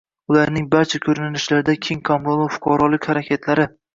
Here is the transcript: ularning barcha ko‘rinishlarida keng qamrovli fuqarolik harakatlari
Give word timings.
ularning 0.35 0.63
barcha 0.75 0.99
ko‘rinishlarida 1.03 1.75
keng 1.87 2.01
qamrovli 2.11 2.49
fuqarolik 2.57 3.09
harakatlari 3.13 3.71